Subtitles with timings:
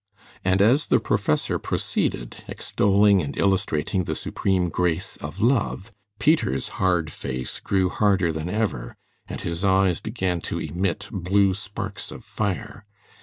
[0.43, 7.11] And as the professor proceeded, extolling and illustrating the supreme grace of love, Peter's hard
[7.11, 8.95] face grew harder than ever,
[9.27, 12.87] and his eyes began to emit blue sparks of fire.